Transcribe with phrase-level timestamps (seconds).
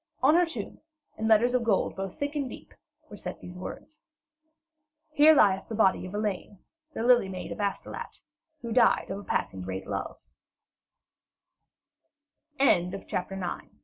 [0.23, 0.79] On her tomb
[1.19, 2.73] in letters of gold both thick and deep
[3.07, 4.01] were set the words:
[5.11, 6.57] 'Here lieth the body of Elaine,
[6.95, 8.19] the Lily Maid of Astolat,
[8.63, 10.17] who died of a passing great love'
[12.57, 13.69] X HOW THE THREE GOO